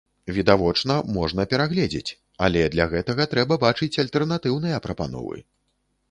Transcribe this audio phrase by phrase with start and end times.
[0.35, 2.11] Відавочна, можна перагледзець,
[2.47, 5.37] але для гэтага трэба бачыць альтэрнатыўныя прапановы.